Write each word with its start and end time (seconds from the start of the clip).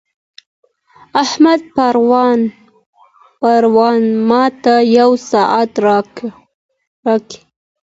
احمد 1.23 1.61
پرون 3.41 4.01
ماته 4.29 4.75
یو 4.97 5.09
ساعت 5.29 5.71
راکړی. 5.85 6.29